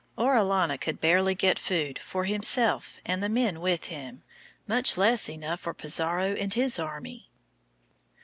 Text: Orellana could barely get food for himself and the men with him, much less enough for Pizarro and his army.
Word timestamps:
Orellana 0.17 0.79
could 0.79 0.99
barely 0.99 1.35
get 1.35 1.59
food 1.59 1.99
for 1.99 2.23
himself 2.25 2.99
and 3.05 3.21
the 3.21 3.29
men 3.29 3.61
with 3.61 3.83
him, 3.83 4.23
much 4.65 4.97
less 4.97 5.29
enough 5.29 5.59
for 5.59 5.75
Pizarro 5.75 6.33
and 6.33 6.51
his 6.51 6.79
army. 6.79 7.29